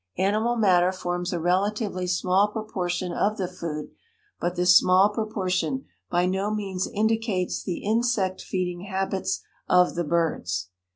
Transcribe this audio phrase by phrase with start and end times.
[0.17, 3.91] Animal matter forms a relatively small proportion of the food,
[4.39, 10.69] but this small proportion by no means indicates the insect feeding habits of the birds.